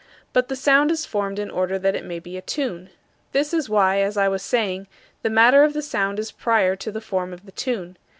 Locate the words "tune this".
2.41-3.53